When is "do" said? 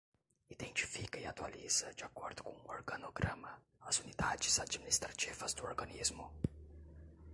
5.53-5.63